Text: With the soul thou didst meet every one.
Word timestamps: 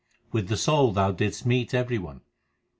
With 0.31 0.47
the 0.47 0.57
soul 0.57 0.93
thou 0.93 1.11
didst 1.11 1.45
meet 1.45 1.75
every 1.75 1.99
one. 1.99 2.21